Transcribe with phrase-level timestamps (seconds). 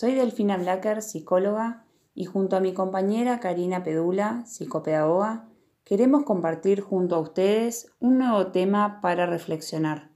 [0.00, 1.84] Soy Delfina Blacker, psicóloga,
[2.14, 5.50] y junto a mi compañera Karina Pedula, psicopedagoga,
[5.84, 10.08] queremos compartir junto a ustedes un nuevo tema para reflexionar.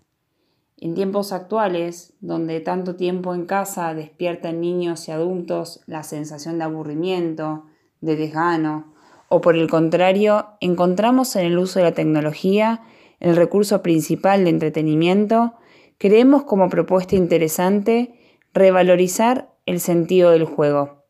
[0.78, 6.56] En tiempos actuales, donde tanto tiempo en casa despierta en niños y adultos la sensación
[6.56, 7.66] de aburrimiento,
[8.00, 8.94] de desgano,
[9.28, 12.80] o por el contrario, encontramos en el uso de la tecnología
[13.20, 15.52] el recurso principal de entretenimiento,
[15.98, 18.18] creemos como propuesta interesante
[18.54, 21.04] revalorizar el sentido del juego.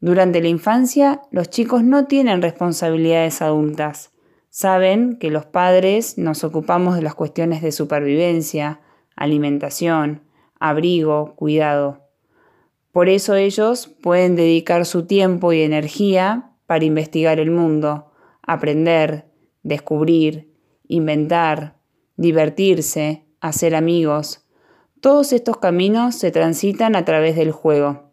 [0.00, 4.12] Durante la infancia, los chicos no tienen responsabilidades adultas.
[4.48, 8.80] Saben que los padres nos ocupamos de las cuestiones de supervivencia,
[9.14, 10.22] alimentación,
[10.58, 12.08] abrigo, cuidado.
[12.92, 18.10] Por eso ellos pueden dedicar su tiempo y energía para investigar el mundo,
[18.42, 19.26] aprender,
[19.62, 20.54] descubrir,
[20.88, 21.76] inventar,
[22.16, 24.46] divertirse, hacer amigos.
[25.00, 28.10] Todos estos caminos se transitan a través del juego.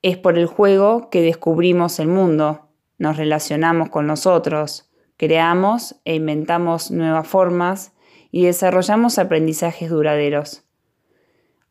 [0.00, 6.92] Es por el juego que descubrimos el mundo, nos relacionamos con nosotros, creamos e inventamos
[6.92, 7.92] nuevas formas
[8.30, 10.62] y desarrollamos aprendizajes duraderos.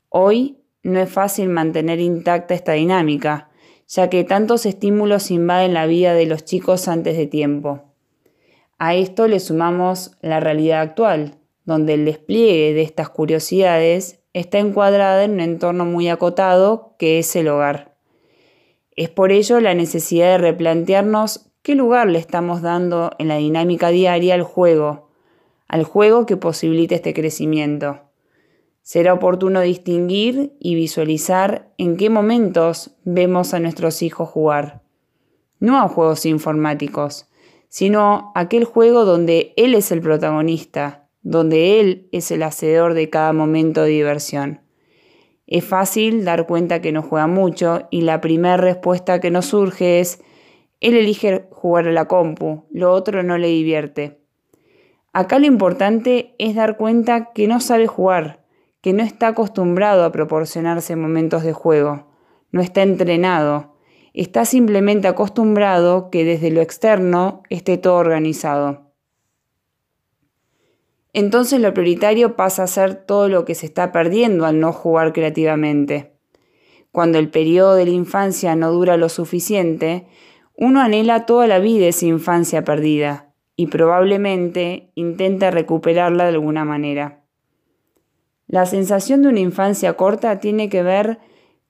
[0.09, 3.51] Hoy no es fácil mantener intacta esta dinámica,
[3.87, 7.83] ya que tantos estímulos invaden la vida de los chicos antes de tiempo.
[8.79, 15.23] A esto le sumamos la realidad actual, donde el despliegue de estas curiosidades está encuadrada
[15.23, 17.95] en un entorno muy acotado que es el hogar.
[18.95, 23.89] Es por ello la necesidad de replantearnos qué lugar le estamos dando en la dinámica
[23.89, 25.09] diaria al juego,
[25.67, 28.01] al juego que posibilita este crecimiento.
[28.83, 34.83] Será oportuno distinguir y visualizar en qué momentos vemos a nuestros hijos jugar.
[35.59, 37.27] No a juegos informáticos,
[37.67, 43.33] sino aquel juego donde él es el protagonista, donde él es el hacedor de cada
[43.33, 44.61] momento de diversión.
[45.47, 49.99] Es fácil dar cuenta que no juega mucho y la primera respuesta que nos surge
[49.99, 50.21] es,
[50.81, 54.19] él elige jugar a la compu, lo otro no le divierte.
[55.13, 58.45] Acá lo importante es dar cuenta que no sabe jugar,
[58.81, 62.05] que no está acostumbrado a proporcionarse momentos de juego,
[62.51, 63.73] no está entrenado,
[64.13, 68.84] está simplemente acostumbrado que desde lo externo esté todo organizado.
[71.17, 75.13] Entonces lo prioritario pasa a ser todo lo que se está perdiendo al no jugar
[75.13, 76.11] creativamente.
[76.91, 80.07] Cuando el periodo de la infancia no dura lo suficiente,
[80.57, 87.23] uno anhela toda la vida esa infancia perdida y probablemente intenta recuperarla de alguna manera.
[88.47, 91.19] La sensación de una infancia corta tiene que ver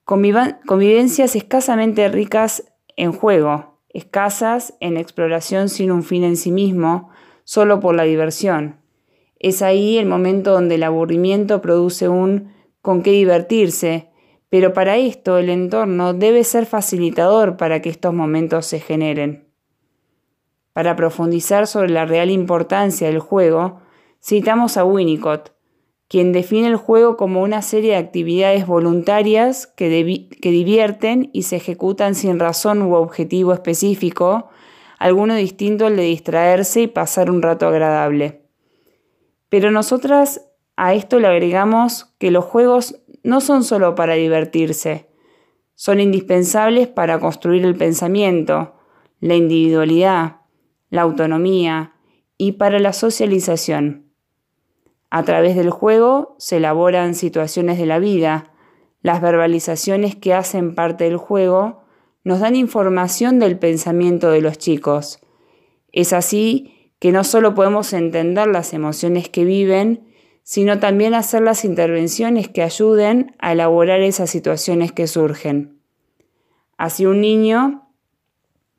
[0.06, 0.24] con
[0.66, 7.12] convivencias escasamente ricas en juego, escasas en exploración sin un fin en sí mismo,
[7.44, 8.84] solo por la diversión.
[9.46, 12.52] Es ahí el momento donde el aburrimiento produce un
[12.82, 14.10] con qué divertirse,
[14.50, 19.48] pero para esto el entorno debe ser facilitador para que estos momentos se generen.
[20.74, 23.82] Para profundizar sobre la real importancia del juego,
[24.20, 25.52] citamos a Winnicott,
[26.08, 29.90] quien define el juego como una serie de actividades voluntarias que,
[30.42, 34.50] divierten y se ejecutan sin razón u objetivo específico,
[34.98, 38.45] alguno distinto al de distraerse y pasar un rato agradable.
[39.56, 40.42] Pero nosotras
[40.76, 45.08] a esto le agregamos que los juegos no son solo para divertirse,
[45.76, 48.76] son indispensables para construir el pensamiento,
[49.22, 50.42] la individualidad,
[50.90, 51.94] la autonomía
[52.38, 54.12] y para la socialización.
[55.10, 58.52] A través del juego se elaboran situaciones de la vida.
[59.02, 61.86] Las verbalizaciones que hacen parte del juego
[62.26, 65.22] nos dan información del pensamiento de los chicos.
[65.94, 70.08] Es así que no solo podemos entender las emociones que viven,
[70.44, 75.80] sino también hacer las intervenciones que ayuden a elaborar esas situaciones que surgen.
[76.78, 77.90] Así un niño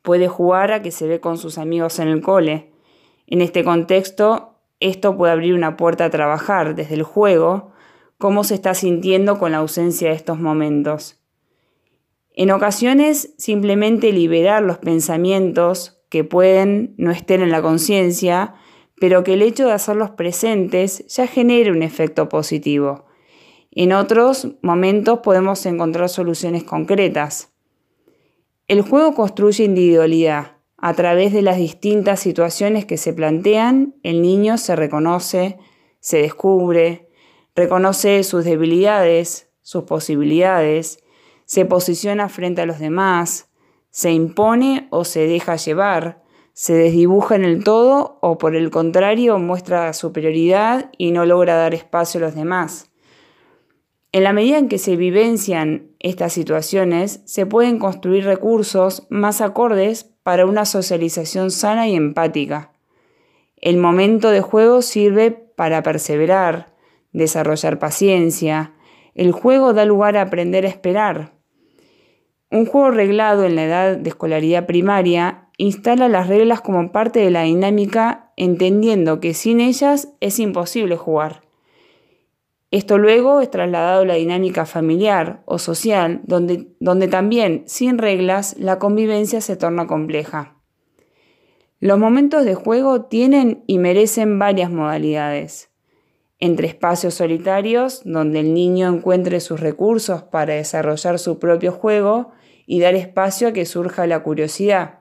[0.02, 2.70] puede jugar a que se ve con sus amigos en el cole.
[3.26, 7.72] En este contexto, esto puede abrir una puerta a trabajar desde el juego
[8.18, 11.20] cómo se está sintiendo con la ausencia de estos momentos.
[12.32, 18.54] En ocasiones, simplemente liberar los pensamientos que pueden no estar en la conciencia,
[18.98, 23.04] pero que el hecho de hacerlos presentes ya genere un efecto positivo.
[23.70, 27.52] En otros momentos podemos encontrar soluciones concretas.
[28.66, 34.56] El juego construye individualidad, a través de las distintas situaciones que se plantean, el niño
[34.56, 35.58] se reconoce,
[36.00, 37.10] se descubre,
[37.54, 41.04] reconoce sus debilidades, sus posibilidades,
[41.44, 43.45] se posiciona frente a los demás,
[43.96, 46.22] se impone o se deja llevar,
[46.52, 51.72] se desdibuja en el todo o por el contrario muestra superioridad y no logra dar
[51.72, 52.90] espacio a los demás.
[54.12, 60.04] En la medida en que se vivencian estas situaciones, se pueden construir recursos más acordes
[60.22, 62.74] para una socialización sana y empática.
[63.56, 66.74] El momento de juego sirve para perseverar,
[67.12, 68.74] desarrollar paciencia.
[69.14, 71.35] El juego da lugar a aprender a esperar.
[72.50, 77.30] Un juego reglado en la edad de escolaridad primaria instala las reglas como parte de
[77.30, 81.42] la dinámica, entendiendo que sin ellas es imposible jugar.
[82.70, 88.56] Esto luego es trasladado a la dinámica familiar o social, donde, donde también, sin reglas,
[88.58, 90.56] la convivencia se torna compleja.
[91.78, 95.70] Los momentos de juego tienen y merecen varias modalidades.
[96.38, 102.32] Entre espacios solitarios, donde el niño encuentre sus recursos para desarrollar su propio juego
[102.66, 105.00] y dar espacio a que surja la curiosidad.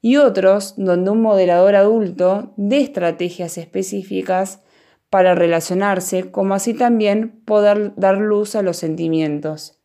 [0.00, 4.62] Y otros, donde un moderador adulto dé estrategias específicas
[5.10, 9.77] para relacionarse, como así también poder dar luz a los sentimientos.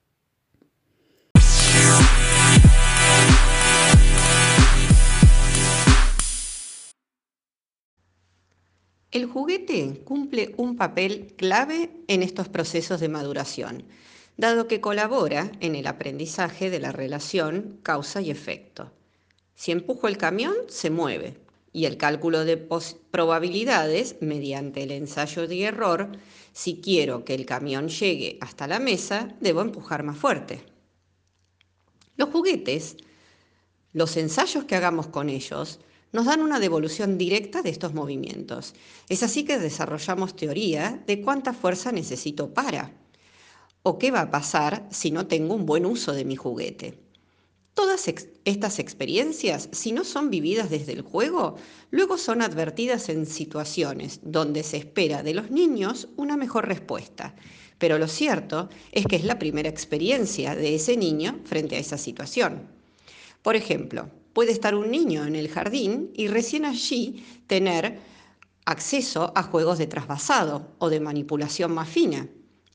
[9.13, 13.83] El juguete cumple un papel clave en estos procesos de maduración,
[14.37, 18.91] dado que colabora en el aprendizaje de la relación causa y efecto.
[19.53, 21.37] Si empujo el camión, se mueve
[21.71, 26.09] y el cálculo de probabilidades mediante el ensayo de error,
[26.51, 30.63] si quiero que el camión llegue hasta la mesa, debo empujar más fuerte.
[32.17, 32.97] Los juguetes,
[33.91, 35.79] los ensayos que hagamos con ellos,
[36.13, 38.75] nos dan una devolución directa de estos movimientos.
[39.09, 42.93] Es así que desarrollamos teoría de cuánta fuerza necesito para,
[43.81, 46.99] o qué va a pasar si no tengo un buen uso de mi juguete.
[47.73, 48.07] Todas
[48.45, 51.55] estas experiencias, si no son vividas desde el juego,
[51.89, 57.35] luego son advertidas en situaciones donde se espera de los niños una mejor respuesta.
[57.79, 61.97] Pero lo cierto es que es la primera experiencia de ese niño frente a esa
[61.97, 62.69] situación.
[63.41, 67.99] Por ejemplo, puede estar un niño en el jardín y recién allí tener
[68.65, 72.27] acceso a juegos de trasvasado o de manipulación más fina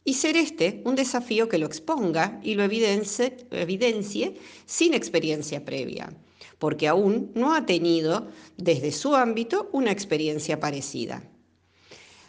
[0.05, 6.11] y ser este un desafío que lo exponga y lo evidencie, evidencie sin experiencia previa,
[6.59, 11.23] porque aún no ha tenido desde su ámbito una experiencia parecida.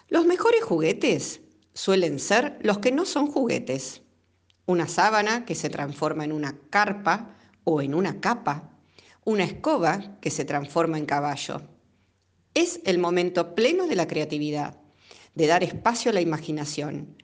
[0.10, 1.42] Los mejores juguetes
[1.74, 4.02] suelen ser los que no son juguetes.
[4.66, 8.70] Una sábana que se transforma en una carpa o en una capa,
[9.30, 11.62] una escoba que se transforma en caballo.
[12.54, 14.78] Es el momento pleno de la creatividad,
[15.36, 17.16] de dar espacio a la imaginación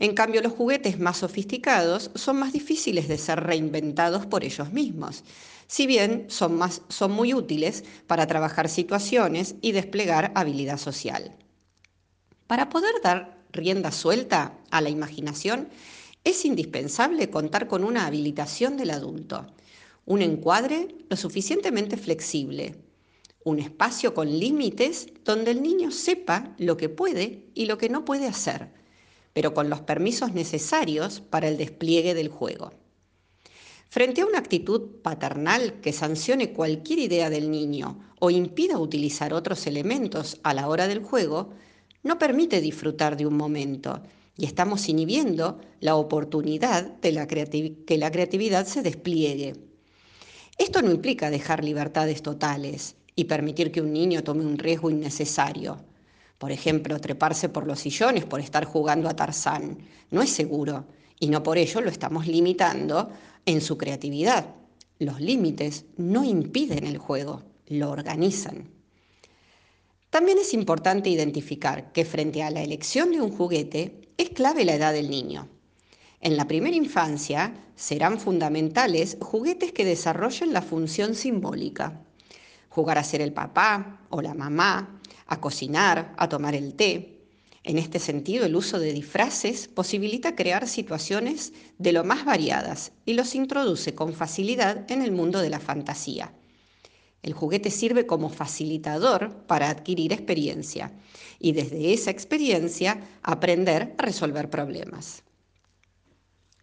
[0.00, 5.24] en cambio, los juguetes más sofisticados son más difíciles de ser reinventados por ellos mismos,
[5.66, 11.36] si bien son, más, son muy útiles para trabajar situaciones y desplegar habilidad social.
[12.46, 15.68] Para poder dar rienda suelta a la imaginación,
[16.22, 19.46] es indispensable contar con una habilitación del adulto,
[20.08, 22.74] un encuadre lo suficientemente flexible,
[23.44, 28.04] un espacio con límites donde el niño sepa lo que puede y lo que no
[28.04, 28.76] puede hacer
[29.38, 32.72] pero con los permisos necesarios para el despliegue del juego.
[33.88, 39.68] Frente a una actitud paternal que sancione cualquier idea del niño o impida utilizar otros
[39.68, 41.50] elementos a la hora del juego,
[42.02, 44.02] no permite disfrutar de un momento
[44.36, 49.67] y estamos inhibiendo la oportunidad de que la creatividad se despliegue.
[50.58, 55.78] Esto no implica dejar libertades totales y permitir que un niño tome un riesgo innecesario.
[56.36, 59.78] Por ejemplo, treparse por los sillones por estar jugando a Tarzán.
[60.10, 60.86] No es seguro
[61.20, 63.10] y no por ello lo estamos limitando
[63.46, 64.54] en su creatividad.
[64.98, 68.68] Los límites no impiden el juego, lo organizan.
[70.10, 74.74] También es importante identificar que frente a la elección de un juguete es clave la
[74.74, 75.48] edad del niño.
[76.20, 82.02] En la primera infancia serán fundamentales juguetes que desarrollen la función simbólica.
[82.68, 87.20] Jugar a ser el papá o la mamá, a cocinar, a tomar el té.
[87.62, 93.12] En este sentido, el uso de disfraces posibilita crear situaciones de lo más variadas y
[93.12, 96.32] los introduce con facilidad en el mundo de la fantasía.
[97.22, 100.92] El juguete sirve como facilitador para adquirir experiencia
[101.38, 105.22] y desde esa experiencia aprender a resolver problemas.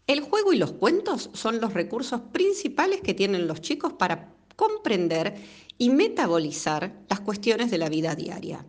[0.08, 5.36] El juego y los cuentos son los recursos principales que tienen los chicos para comprender
[5.80, 8.64] y metabolizar las cuestiones de la vida diaria.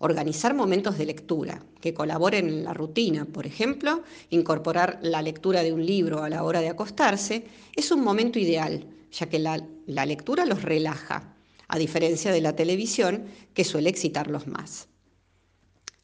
[0.00, 5.72] Organizar momentos de lectura que colaboren en la rutina, por ejemplo, incorporar la lectura de
[5.72, 7.46] un libro a la hora de acostarse,
[7.76, 11.36] es un momento ideal, ya que la, lectura los relaja,
[11.68, 14.88] a diferencia de la televisión que suele excitarlos más.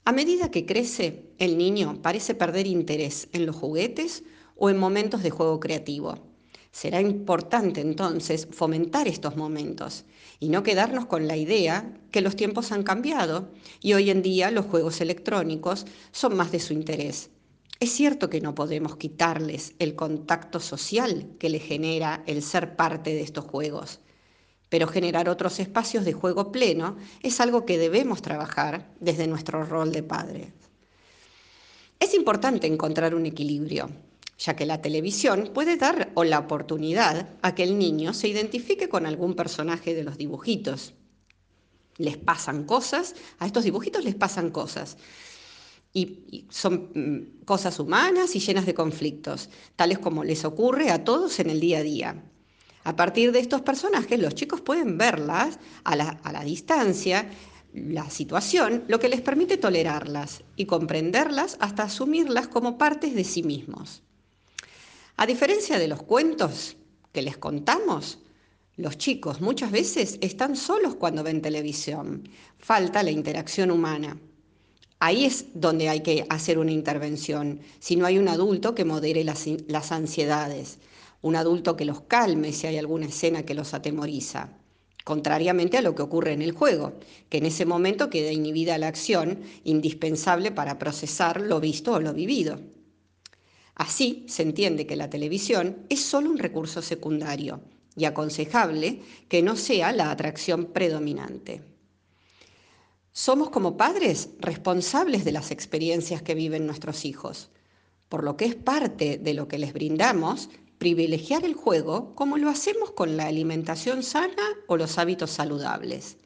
[0.04, 4.22] A medida que crece, el niño parece perder interés en los juguetes
[4.56, 6.18] o en momentos de juego creativo.
[6.70, 10.04] Será importante entonces fomentar estos momentos
[10.40, 14.50] y no quedarnos con la idea que los tiempos han cambiado y hoy en día
[14.50, 17.30] los juegos electrónicos son más de su interés.
[17.78, 23.14] Es cierto que no podemos quitarles el contacto social que le genera el ser parte
[23.14, 24.00] de estos juegos,
[24.68, 29.92] pero generar otros espacios de juego pleno es algo que debemos trabajar desde nuestro rol
[29.92, 30.52] de padre.
[32.00, 33.90] Es importante encontrar un equilibrio,
[34.44, 38.90] ya que la televisión puede dar o la oportunidad a que el niño se identifique
[38.90, 40.92] con algún personaje de los dibujitos.
[41.96, 44.98] Les pasan cosas, a estos dibujitos les pasan cosas
[45.94, 51.38] y, son mm, cosas humanas y llenas de conflictos, tales como les ocurre a todos
[51.40, 52.24] en el día a día.
[52.82, 57.30] A partir de estos personajes, los chicos pueden verlas a la, a la distancia,
[57.72, 63.42] la situación, lo que les permite tolerarlas y comprenderlas hasta asumirlas como partes de sí
[63.42, 64.02] mismos.
[65.16, 66.76] A diferencia de los cuentos
[67.12, 68.18] que les contamos,
[68.76, 72.28] los chicos muchas veces están solos cuando ven televisión.
[72.58, 74.18] Falta la interacción humana.
[74.98, 79.22] Ahí es donde hay que hacer una intervención, si no hay un adulto que modere
[79.22, 80.78] las, ansiedades,
[81.22, 84.48] un adulto que los calme si hay alguna escena que los atemoriza,
[85.04, 86.94] contrariamente a lo que ocurre en el juego,
[87.28, 92.12] que en ese momento queda inhibida la acción indispensable para procesar lo visto o lo
[92.12, 92.58] vivido.
[93.74, 97.60] Así se entiende que la televisión es solo un recurso secundario
[97.96, 101.62] y aconsejable que no sea la atracción predominante.
[103.12, 107.50] Somos como padres responsables de las experiencias que viven nuestros hijos,
[108.08, 112.50] por lo que es parte de lo que les brindamos privilegiar el juego como lo
[112.50, 116.16] hacemos con la alimentación sana o los hábitos saludables.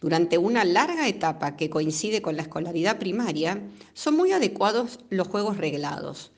[0.00, 5.58] Durante una larga etapa que coincide con la escolaridad primaria, son muy adecuados los juegos
[5.58, 6.32] reglados,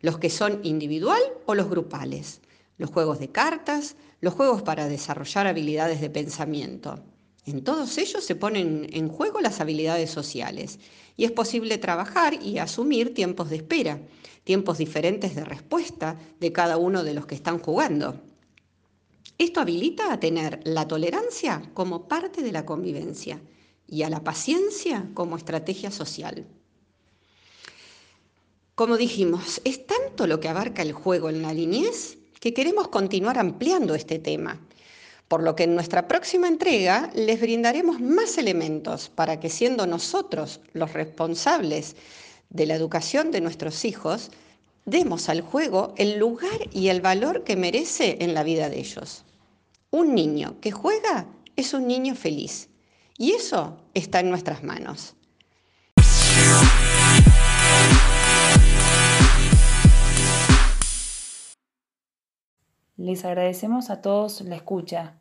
[0.00, 2.40] los que son individual o los grupales,
[2.78, 7.04] los juegos de cartas, los juegos para desarrollar habilidades de pensamiento.
[7.44, 10.78] En todos ellos se ponen en juego las habilidades sociales
[11.14, 14.00] y es posible trabajar y asumir tiempos de espera,
[14.44, 18.18] tiempos diferentes de respuesta de cada uno de los que están jugando.
[19.38, 23.40] Esto habilita a tener la tolerancia como parte de la convivencia
[23.88, 26.46] y a la paciencia como estrategia social.
[28.74, 33.38] Como dijimos, es tanto lo que abarca el juego en la niñez que queremos continuar
[33.38, 34.60] ampliando este tema
[35.28, 40.60] por lo que en nuestra próxima entrega les brindaremos más elementos para que siendo nosotros
[40.72, 41.96] los responsables
[42.50, 44.30] de la educación de nuestros hijos,
[44.84, 49.24] demos al juego el lugar y el valor que merece en la vida de ellos.
[49.90, 51.26] Un niño que juega
[51.56, 52.68] es un niño feliz
[53.16, 55.16] y eso está en nuestras manos.
[62.96, 65.20] Les agradecemos a todos la escucha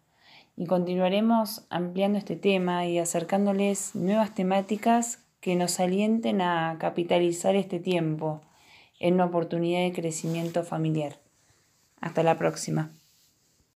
[0.55, 7.79] y continuaremos ampliando este tema y acercándoles nuevas temáticas que nos alienten a capitalizar este
[7.79, 8.41] tiempo
[8.99, 11.19] en una oportunidad de crecimiento familiar.
[12.01, 12.91] Hasta la próxima.